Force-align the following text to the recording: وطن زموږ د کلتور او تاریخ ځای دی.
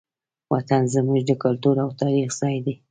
وطن 0.53 0.81
زموږ 0.93 1.19
د 1.27 1.31
کلتور 1.43 1.75
او 1.83 1.89
تاریخ 2.01 2.29
ځای 2.41 2.57
دی. 2.65 2.73